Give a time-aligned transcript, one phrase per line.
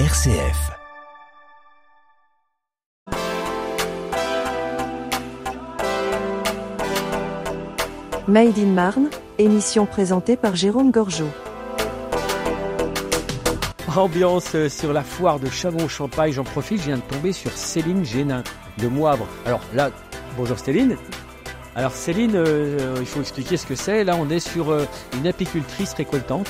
[0.00, 0.72] RCF.
[8.26, 11.28] Made in Marne, émission présentée par Jérôme Gorgeau.
[13.94, 16.32] Ambiance sur la foire de Chalon-Champagne.
[16.32, 18.42] J'en profite, je viens de tomber sur Céline Génin
[18.78, 19.28] de Moivre.
[19.46, 19.92] Alors là,
[20.36, 20.96] bonjour Céline.
[21.76, 24.02] Alors Céline, euh, il faut expliquer ce que c'est.
[24.02, 24.86] Là, on est sur euh,
[25.16, 26.48] une apicultrice récoltante.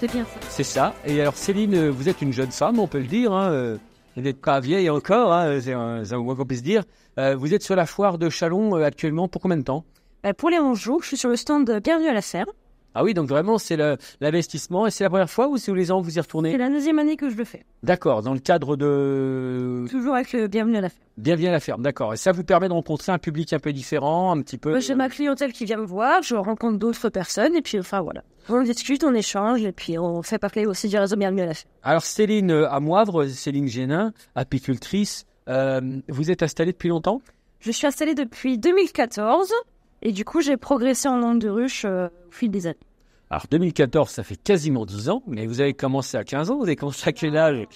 [0.00, 0.40] C'est bien ça.
[0.48, 0.94] C'est ça.
[1.04, 3.32] Et alors Céline, vous êtes une jeune femme, on peut le dire.
[3.32, 3.76] Hein, euh,
[4.16, 6.84] vous n'êtes pas vieille encore, hein, c'est un- un moins qu'on puisse dire.
[7.18, 9.84] Euh, vous êtes sur la foire de Chalon euh, actuellement pour combien de temps?
[10.24, 12.50] Bah, pour les 11 jours, je suis sur le stand Bienvenue à la ferme.
[12.94, 13.76] Ah oui, donc vraiment c'est
[14.20, 14.86] l'investissement.
[14.86, 16.68] Et c'est la première fois ou c'est tous les ans vous y C'est retournez la
[16.68, 17.64] deuxième année que je le fais.
[17.82, 21.04] D'accord, dans le cadre de Toujours avec le Bienvenue à la ferme.
[21.16, 22.14] Bienvenue à la ferme, d'accord.
[22.14, 24.80] Et ça vous permet de rencontrer un public un peu différent, un petit peu.
[24.80, 28.22] J'ai ma clientèle qui vient me voir, je rencontre d'autres personnes, et puis enfin voilà.
[28.48, 31.54] On discute, on échange, et puis on fait parler aussi du réseau Bienvenue à la
[31.54, 31.70] ferme.
[31.82, 37.20] Alors Céline euh, à Moivre, Céline Génin, apicultrice, euh, vous êtes installée depuis longtemps?
[37.60, 39.52] Je suis installée depuis 2014,
[40.02, 42.76] et du coup, j'ai progressé en nombre de ruches euh, au fil des années.
[43.30, 46.64] Alors 2014, ça fait quasiment 10 ans, mais vous avez commencé à 15 ans, vous
[46.64, 47.66] avez commencé à quel âge?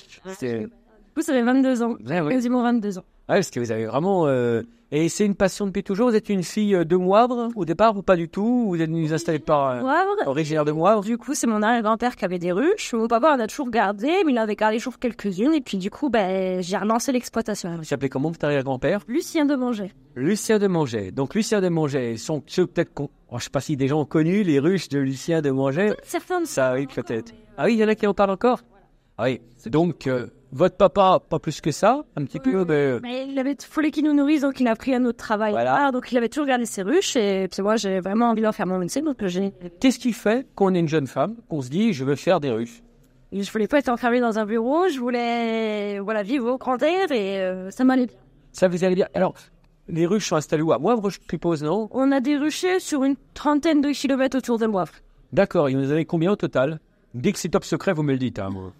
[1.14, 1.94] Coup, ça fait 22 ans.
[2.06, 2.32] Ouais, ouais.
[2.32, 3.04] Quasiment 22 ans.
[3.28, 4.26] Ouais, parce que vous avez vraiment...
[4.26, 4.62] euh,
[4.92, 7.96] Et c'est une passion depuis toujours Vous êtes une fille euh, de Moivre au départ
[7.96, 8.66] ou pas du tout?
[8.68, 9.70] Vous êtes venue vous installer par...
[9.70, 11.02] euh, Moivre, originaire de Moivre?
[11.04, 12.92] Du coup, c'est mon arrière-grand-père qui avait des ruches.
[12.94, 15.54] Mon papa en a toujours gardé, mais il en avait gardé toujours quelques-unes.
[15.54, 17.76] Et puis, du coup, ben, j'ai relancé l'exploitation.
[17.78, 19.00] Vous s'appelait comment votre arrière-grand-père?
[19.08, 19.92] Lucien de Manger.
[20.16, 21.10] Lucien de Manget.
[21.12, 23.08] Donc Lucien de Manget, sont ceux peut-être qu'on...
[23.30, 25.94] oh, je sais pas si des gens ont connu les ruches de Lucien de Manget.
[26.02, 27.32] Certains de Ça, oui, peut-être.
[27.56, 28.60] Ah oui, il y en a qui en parlent encore?
[29.16, 29.40] Ah oui.
[29.66, 32.72] Donc, euh, votre papa, pas plus que ça, un petit peu, mais...
[32.72, 35.50] euh, Mais il avait fallait qu'il nous nourrisse, donc il a pris un autre travail.
[35.50, 35.86] Voilà.
[35.86, 37.16] Ah, donc il avait toujours gardé ses ruches.
[37.16, 39.02] Et puis moi, j'ai vraiment envie d'en faire mon métier.
[39.02, 42.14] Donc j'ai, Qu'est-ce qui fait qu'on est une jeune femme, qu'on se dit, je veux
[42.14, 42.82] faire des ruches?
[43.32, 44.88] Je voulais pas être enfermée dans un bureau.
[44.88, 48.16] Je voulais, voilà, vivre au grand air et euh, ça m'allait bien.
[48.52, 49.08] Ça vous allez bien?
[49.12, 49.34] Alors,
[49.88, 50.72] les ruches sont installées où?
[50.72, 51.88] À Moivre, je suppose, non?
[51.90, 54.92] On a des ruchers sur une trentaine de kilomètres autour de Moivre.
[55.32, 56.78] D'accord, et vous en avez combien au total?
[57.12, 58.38] Dès que c'est top secret, vous me le dites.
[58.38, 58.72] Hein, moi.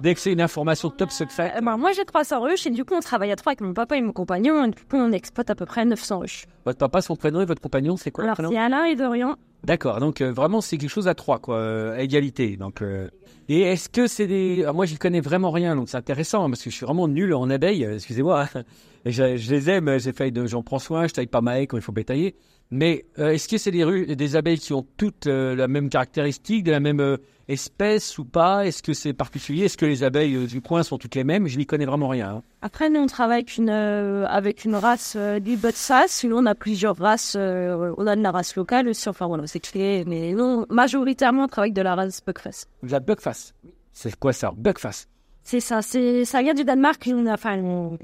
[0.00, 1.52] Dès que c'est une information top secret.
[1.56, 3.72] Euh, ben, moi, j'ai 300 ruches et du coup, on travaille à trois avec mon
[3.72, 4.64] papa et mon compagnon.
[4.64, 6.46] Et du coup, on exploite à peu près 900 ruches.
[6.64, 9.36] Votre papa, son prénom et votre compagnon, c'est quoi Alors, c'est Alain et Dorian.
[9.64, 12.56] D'accord, donc euh, vraiment c'est quelque chose à trois, quoi, euh, à égalité.
[12.56, 13.08] Donc, euh,
[13.48, 16.50] et est-ce que c'est des, alors, moi j'y connais vraiment rien, donc c'est intéressant hein,
[16.50, 17.84] parce que je suis vraiment nul en abeilles.
[17.84, 18.62] euh, Excusez-moi, hein.
[19.04, 21.60] Et je, je les aime, j'ai fait, de, j'en prends soin, je taille pas ma
[21.60, 22.36] haie quand il faut bétailler.
[22.70, 26.70] Mais euh, est-ce que c'est des, abeilles qui ont toutes euh, la même caractéristique, de
[26.70, 28.64] la même euh, espèce ou pas?
[28.64, 29.64] Est-ce que c'est particulier?
[29.66, 31.46] Est-ce que les abeilles euh, du coin sont toutes les mêmes?
[31.48, 32.36] Je n'y connais vraiment rien.
[32.36, 32.42] hein.
[32.62, 36.06] Après, nous, on travaille avec une, euh, avec une race euh, du Botsas.
[36.08, 37.34] Sinon, on a plusieurs races.
[37.36, 39.06] euh, on a de la race locale aussi.
[39.06, 40.04] Enfin, voilà, c'est créé.
[40.06, 42.70] Mais non, majoritairement, on travaille avec de la race Buckfast.
[42.88, 43.52] La buckface?
[43.92, 45.08] C'est quoi ça Buckface?
[45.42, 45.82] C'est ça.
[45.82, 47.06] Ça vient du Danemark.
[47.28, 47.98] Enfin, on-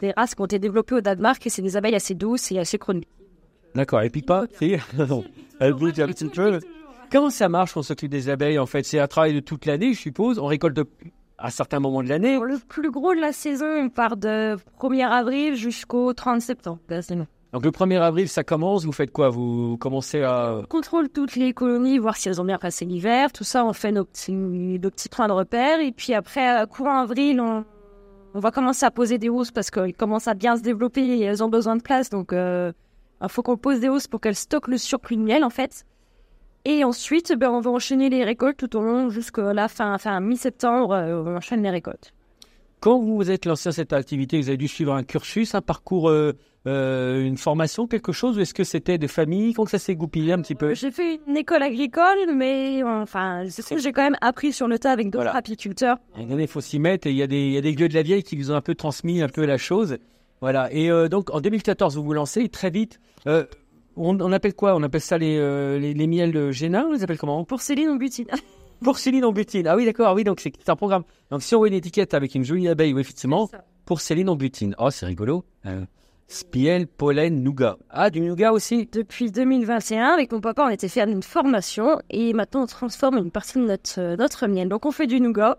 [0.00, 2.58] des races qui ont été développées au Danemark et c'est des abeilles assez douces et
[2.58, 3.08] assez chroniques.
[3.74, 5.24] D'accord, elle pique pas Si Non.
[5.60, 6.60] Elle pique un petit peu.
[7.10, 8.84] Comment ça marche on s'occupe des abeilles en fait?
[8.84, 10.38] C'est un travail de toute l'année, je suppose?
[10.38, 10.78] On récolte
[11.38, 12.38] à certains moments de l'année?
[12.38, 16.80] Le plus gros de la saison, on part de 1er avril jusqu'au 30 septembre.
[17.52, 18.84] Donc le 1er avril, ça commence.
[18.84, 19.30] Vous faites quoi?
[19.30, 20.56] Vous commencez à.
[20.62, 23.32] On contrôle toutes les colonies, voir si elles ont bien passé l'hiver.
[23.32, 25.80] Tout ça, on fait nos petits, nos petits points de repère.
[25.80, 27.64] Et puis après, courant avril, on,
[28.34, 31.22] on va commencer à poser des hausses parce qu'elles commencent à bien se développer et
[31.22, 32.10] elles ont besoin de place.
[32.10, 32.72] Donc, euh,
[33.22, 35.84] il faut qu'on pose des hausses pour qu'elles stockent le surplus de miel, en fait.
[36.64, 40.20] Et ensuite, ben, on va enchaîner les récoltes tout au long jusqu'à la fin, fin
[40.20, 42.12] mi-septembre, euh, on enchaîne les récoltes.
[42.80, 45.60] Quand vous vous êtes lancé à cette activité, vous avez dû suivre un cursus, un
[45.60, 46.32] parcours, euh,
[46.66, 49.52] euh, une formation, quelque chose Ou est-ce que c'était des familles?
[49.54, 50.74] Comment ça s'est goupillé un petit peu?
[50.74, 54.68] J'ai fait une école agricole, mais enfin, c'est sûr que j'ai quand même appris sur
[54.68, 55.36] le tas avec d'autres Voilà.
[55.38, 55.96] apiculteurs.
[56.18, 57.94] Il faut s'y mettre et il y a des, il y a des vieux de
[57.94, 59.98] la vieille qui vous ont un peu transmis un peu la chose.
[60.40, 60.72] Voilà.
[60.72, 63.00] Et euh, donc en 2014, vous vous lancez et très vite.
[63.26, 63.44] euh,
[63.96, 64.76] on, on appelle quoi?
[64.76, 67.42] On appelle ça les, euh, les, les miels de Génin On les appelle comment?
[67.44, 68.26] Pour Céline, on butine.
[68.82, 69.66] Porcéline en butine.
[69.66, 70.08] Ah oui, d'accord.
[70.08, 71.02] Ah oui, donc c'est un programme.
[71.30, 73.64] Donc si on voit une étiquette avec une jolie abeille, oui, effectivement, ça.
[73.86, 74.74] porcelaine en butine.
[74.78, 75.44] Oh, c'est rigolo.
[75.66, 75.84] Euh,
[76.28, 77.76] spiel, pollen, nougat.
[77.90, 78.88] Ah, du nougat aussi?
[78.92, 83.30] Depuis 2021, avec mon papa, on était faire une formation et maintenant on transforme une
[83.30, 84.68] partie de notre, euh, notre miel.
[84.68, 85.58] Donc on fait du nougat,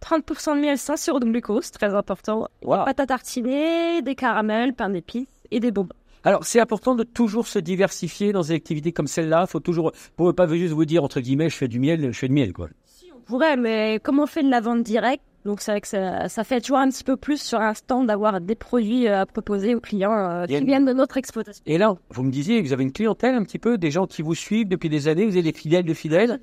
[0.00, 2.84] 30% de miel sans sirop de glucose, très important, Wow.
[2.84, 5.94] pâte à tartiner, des caramels, pain d'épices et des bonbons.
[6.24, 9.46] Alors, c'est important de toujours se diversifier dans des activités comme celle-là.
[9.46, 12.18] Faut toujours, pour ne pas juste vous dire, entre guillemets, je fais du miel, je
[12.18, 12.68] fais du miel, quoi.
[13.14, 16.28] On pourrait, mais comme on fait de la vente directe, donc c'est vrai que ça,
[16.30, 19.26] ça fait toujours un petit peu plus sur un stand d'avoir des produits euh, à
[19.26, 21.62] proposer aux clients euh, qui une- viennent de notre exploitation.
[21.66, 24.22] Et là, vous me disiez vous avez une clientèle un petit peu, des gens qui
[24.22, 26.40] vous suivent depuis des années, vous avez des fidèles de fidèles.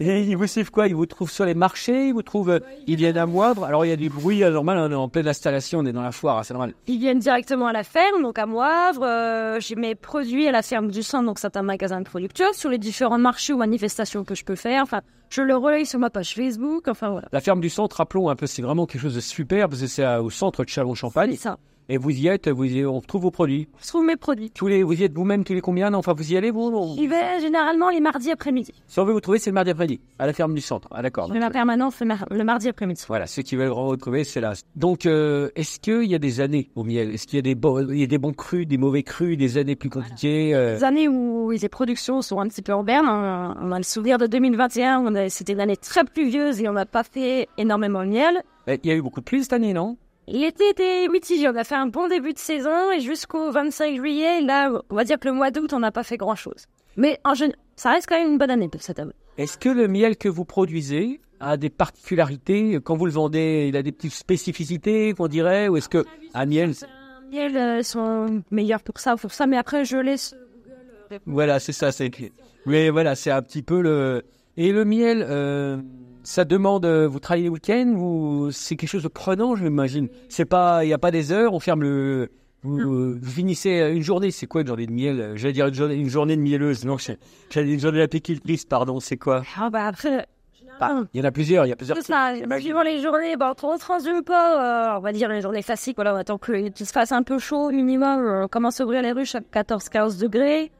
[0.00, 0.88] Et ils vous suivent quoi?
[0.88, 3.84] Ils vous trouvent sur les marchés Ils vous trouvent euh, Ils viennent à Moivre Alors
[3.84, 6.02] il y a du bruit euh, normal, on est en pleine installation, on est dans
[6.02, 6.74] la foire, hein, c'est normal.
[6.86, 9.02] Ils viennent directement à la ferme, donc à Moivre.
[9.04, 12.54] Euh, j'ai mes produits à la ferme du centre, donc c'est un magasin de producteurs,
[12.54, 14.82] sur les différents marchés ou manifestations que je peux faire.
[14.82, 15.00] Enfin,
[15.30, 16.88] je le relaye sur ma page Facebook.
[16.88, 17.28] Enfin voilà.
[17.32, 19.86] La ferme du centre, rappelons un peu, c'est vraiment quelque chose de super parce que
[19.86, 21.32] c'est au centre de Chalon-Champagne.
[21.32, 21.58] C'est ça.
[21.88, 23.68] Et vous y êtes, vous y- on trouve vos produits.
[23.80, 24.50] Je trouve mes produits.
[24.50, 25.88] Tous les, vous y êtes vous-même tous les combien?
[25.90, 28.72] Non Enfin, vous y allez vous J'y vais généralement les mardis après-midi.
[28.88, 30.88] Si on veut vous trouver, c'est le mardi après-midi, à la ferme du centre.
[30.90, 31.32] Ah d'accord.
[31.32, 33.04] Ma permanence le, mar- le mardi après-midi.
[33.06, 34.54] Voilà, ceux qui veulent vraiment retrouver, c'est là.
[34.74, 37.14] Donc, euh, est-ce qu'il y a des années au miel?
[37.14, 39.38] Est-ce qu'il y a des bons, il y a des bons crus, des mauvais crus,
[39.38, 42.82] des années plus compliquées euh, Les années où les productions sont un petit peu en
[42.82, 46.60] berne, hein, on a le souvenir de 2021, on a- c'était une année très pluvieuse
[46.60, 48.42] et on n'a pas fait énormément de miel.
[48.66, 49.96] Il y a eu beaucoup de pluie cette année, non?
[50.28, 54.40] L'été était mitigé, on a fait un bon début de saison et jusqu'au 25 juillet,
[54.40, 56.66] là, on va dire que le mois d'août, on n'a pas fait grand-chose.
[56.96, 59.12] Mais en général, ça reste quand même une bonne année pour cette année.
[59.38, 63.76] Est-ce que le miel que vous produisez a des particularités Quand vous le vendez, il
[63.76, 66.72] a des petites spécificités, qu'on dirait Ou est-ce que un miel...
[67.30, 70.34] Les miels euh, sont meilleurs pour ça, pour ça, mais après, je laisse...
[71.24, 71.92] Voilà, c'est ça.
[71.92, 72.10] c'est
[72.64, 74.24] Mais voilà, c'est un petit peu le...
[74.56, 75.76] Et le miel, euh,
[76.26, 76.84] ça demande...
[76.84, 80.08] euh, Vous travaillez le week-end ou c'est quelque chose de prenant, j'imagine?
[80.28, 80.84] C'est pas...
[80.84, 82.28] Il n'y a pas des heures, on ferme le...
[82.62, 85.94] Vous, vous finissez une journée, c'est quoi une journée de miel J'allais dire une journée,
[85.94, 89.42] une journée de mielleuse, non J'allais dire une journée d'apicultrice, pardon, c'est quoi?
[89.56, 90.26] Ah bah après...
[90.80, 93.36] Bah, Il y en a plusieurs, il y a plusieurs C'est ça, suivant les journées,
[93.36, 96.36] bah, on ne transhume pas, euh, on va dire les journées classiques, voilà, on attend
[96.38, 99.36] que- qu'il se fasse un peu chaud, minimum, euh, on commence à ouvrir les ruches
[99.36, 100.70] à 14-15 degrés,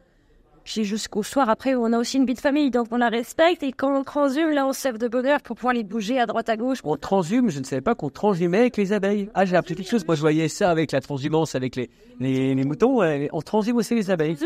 [0.66, 3.62] puis jusqu'au soir, après, on a aussi une vie de famille, donc on la respecte,
[3.62, 6.18] et quand on transhume, là, on se lève de bonne heure pour pouvoir les bouger
[6.18, 6.78] à droite à gauche.
[6.82, 9.30] On transhume, je ne savais pas qu'on transhumait avec les abeilles.
[9.32, 10.04] Ah, j'ai appris quelque chose.
[10.06, 13.00] Moi, je voyais ça avec la transhumance avec les, les, les moutons.
[13.02, 14.36] euh, On transhume aussi les abeilles.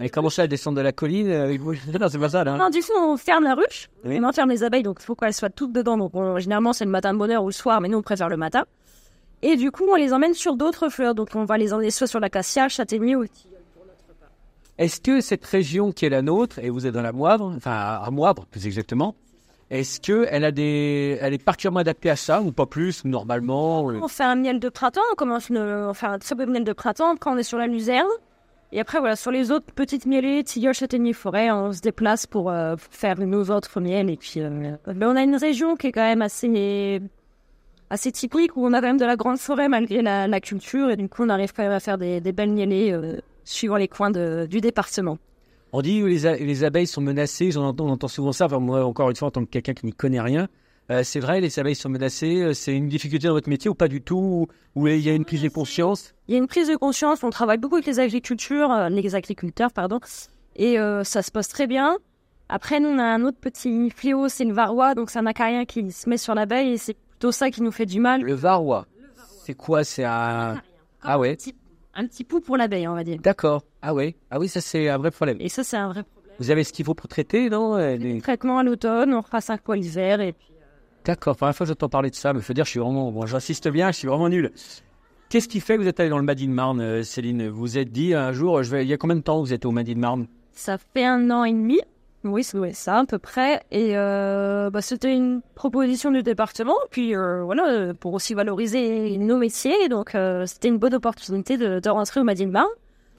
[0.00, 1.28] Elles commençaient à descendre de la colline.
[1.30, 1.72] euh, avec vous?
[2.00, 2.56] Non, c'est pas ça, là.
[2.56, 4.18] Non, du coup, on ferme la ruche, Oui.
[4.20, 5.96] on enferme les abeilles, donc il faut qu'elles soient toutes dedans.
[5.96, 8.02] Donc, on- généralement, c'est le matin de bonne heure ou le soir, mais nous, on
[8.02, 8.64] préfère le matin.
[9.42, 11.14] Et du coup, on les emmène sur d'autres fleurs.
[11.14, 13.24] Donc, on va les emmener soit sur l'acacia, châtaignier ou
[14.78, 18.00] Est-ce que cette région qui est la nôtre, et vous êtes dans la Moivre, enfin
[18.02, 19.14] à Moivre plus exactement,
[19.70, 23.84] est-ce que elle a des, elle est particulièrement adaptée à ça ou pas plus normalement
[23.84, 26.64] On fait un miel de printemps, on commence le, on fait un très beau miel
[26.64, 28.08] de printemps quand on est sur la luzerne.
[28.72, 32.50] Et après, voilà, sur les autres petites mielées, tilleuls, châtaigniers, forêt, on se déplace pour
[32.50, 34.10] euh, faire nos autres miels.
[34.10, 37.00] Et puis, euh, mais on a une région qui est quand même assez,
[37.88, 40.90] assez typique où on a quand même de la grande forêt malgré la, culture.
[40.90, 43.76] Et du coup, on arrive quand même à faire des, des belles mielées euh, suivant
[43.76, 45.18] les coins de- du département.
[45.72, 47.56] On dit que les, abeilles sont menacées.
[47.56, 48.46] On entend souvent ça.
[48.46, 50.48] Enfin, moi, encore une fois, en tant que quelqu'un qui n'y connaît rien,
[50.90, 52.42] euh, c'est vrai, les abeilles sont menacées.
[52.42, 54.46] euh, C'est une difficulté dans votre métier ou pas du tout
[54.76, 56.14] Ou il y a une prise de conscience?
[56.28, 57.24] Il y a une prise de conscience.
[57.24, 59.98] On travaille beaucoup avec les agricultures, euh, les agriculteurs, pardon,
[60.56, 61.96] et euh, ça se passe très bien.
[62.48, 65.64] Après, nous, on a un autre petit fléau, c'est le varroa, donc c'est un acarien
[65.64, 68.20] qui se met sur l'abeille et c'est plutôt ça qui nous fait du mal.
[68.22, 68.86] Le varroa.
[69.44, 69.82] C'est quoi?
[69.82, 70.60] C'est un.
[71.02, 71.30] Ah ouais.
[71.32, 71.54] Un petit,
[71.96, 73.18] un petit pouls pour l'abeille, on va dire.
[73.20, 73.62] D'accord.
[73.82, 74.16] Ah ouais.
[74.30, 75.36] Ah oui, ça c'est un vrai problème.
[75.40, 76.34] Et ça, c'est un vrai problème.
[76.40, 79.50] Vous avez ce qu'il faut pour traiter, non euh, les- Traitement à l'automne, on repasse
[79.50, 80.48] un fois l'hiver et puis.
[81.04, 81.36] D'accord.
[81.36, 83.12] Première fois que j'entends parler de ça, mais faut dire, je suis vraiment.
[83.12, 84.50] Bon, j'insiste bien, je suis vraiment nul.
[85.28, 87.48] Qu'est-ce qui fait que vous êtes allé dans le Madi de Marne, euh, Céline?
[87.48, 88.84] Vous vous êtes dit un jour, je vais.
[88.84, 91.30] Il y a combien de temps vous êtes au Madi de Marne Ça fait un
[91.30, 91.80] an et demi.
[92.24, 93.62] Oui, c'est ouais, ça à peu près.
[93.70, 99.36] Et euh, bah, c'était une proposition du département, puis euh, voilà, pour aussi valoriser nos
[99.36, 99.88] métiers.
[99.90, 102.66] Donc euh, c'était une bonne opportunité de, de rentrer au Madine Marne,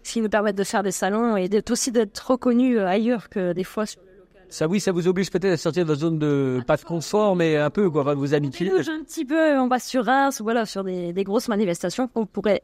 [0.01, 3.53] ce qui nous permet de faire des salons et d'être aussi d'être reconnus ailleurs que
[3.53, 4.01] des fois sur
[4.50, 7.36] Ça, oui, ça vous oblige peut-être à sortir de votre zone de pas de confort,
[7.36, 8.72] mais un peu quoi, vos habitudes.
[8.72, 12.25] Bouge un petit peu, on va sur Reims, voilà, sur des, des grosses manifestations qu'on
[12.25, 12.63] pourrait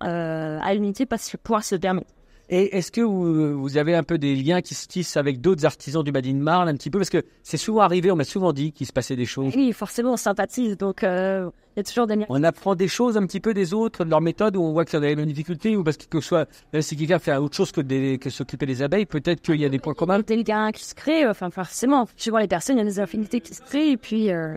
[0.00, 2.08] à l'unité pas pouvoir se permettre.
[2.48, 5.64] Et est-ce que vous, vous avez un peu des liens qui se tissent avec d'autres
[5.64, 6.98] artisans du Madi de Marne, un petit peu?
[6.98, 9.52] Parce que c'est souvent arrivé, on m'a souvent dit qu'il se passait des choses.
[9.56, 12.26] Oui, forcément, on sympathise, donc euh, il y a toujours des liens.
[12.28, 14.84] On apprend des choses un petit peu des autres, de leur méthode, où on voit
[14.84, 17.56] qu'il y a une difficulté, ou parce que, que soit, même si quelqu'un fait autre
[17.56, 20.18] chose que, des- que s'occuper des abeilles, peut-être qu'il y a des points communs.
[20.20, 23.40] Des liens qui se créent, enfin forcément, suivant les personnes, il y a des affinités
[23.40, 24.56] qui se créent, et puis, euh.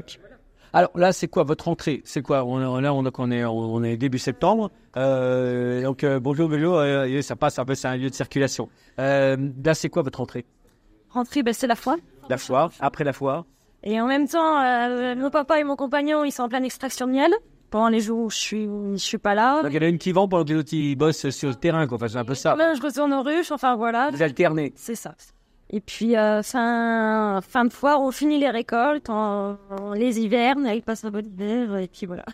[0.75, 2.01] Alors là, c'est quoi votre entrée?
[2.03, 2.43] C'est quoi?
[2.43, 4.71] On, Là, on, on, est, on est début septembre.
[4.97, 6.75] Euh, donc, euh, bonjour, bonjour.
[6.79, 8.67] euh, ça passe un peu, c'est un lieu de circulation.
[8.97, 9.37] Là,
[9.73, 10.45] c'est quoi votre entrée?
[11.11, 11.95] Rentrée, ben, c'est la foi.
[12.29, 13.45] La foire, après la foire.
[13.83, 14.59] Et en même temps,
[15.15, 17.31] mon papa et mon compagnon, ils sont en pleine extraction de miel.
[17.69, 19.61] Pendant les jours où je suis, je suis pas là.
[19.63, 21.47] Donc, il y en a une qui vend pendant que les autres ils bossent sur
[21.47, 21.95] le terrain, quoi.
[21.95, 22.53] Enfin, c'est un peu ça.
[22.75, 24.09] Je retourne aux ruches, enfin voilà.
[24.11, 24.73] Vous alternez.
[24.75, 25.15] C'est ça.
[25.71, 30.69] Et puis, euh, fin, fin de foire, on finit les récoltes, on, on les hivernes,
[30.73, 32.25] ils passent un bon hiver, et puis voilà.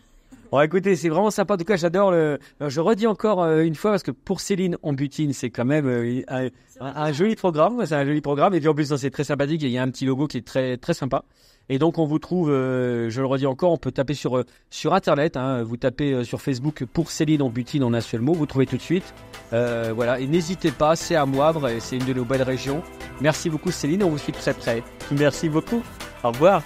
[0.52, 1.54] Bon, écoutez, c'est vraiment sympa.
[1.54, 2.38] En tout cas, j'adore le.
[2.60, 5.88] Je redis encore euh, une fois parce que pour Céline en butine, c'est quand même
[5.88, 6.50] euh,
[6.82, 7.86] un, joli programme.
[7.86, 8.54] C'est un joli programme.
[8.54, 9.62] Et puis en plus, c'est très sympathique.
[9.62, 11.24] Il y a un petit logo qui est très très sympa.
[11.70, 15.38] Et donc on vous trouve, je le redis encore, on peut taper sur sur internet.
[15.38, 18.66] Hein, vous tapez sur Facebook pour Céline en butine en un seul mot, vous trouvez
[18.66, 19.14] tout de suite.
[19.52, 20.20] voilà.
[20.20, 22.84] Et n'hésitez pas, c'est à Moivre c'est une de nos belles régions.
[23.22, 24.04] Merci beaucoup Céline.
[24.04, 24.84] On vous suit très près.
[25.12, 25.84] Merci beaucoup.
[26.24, 26.64] Au revoir.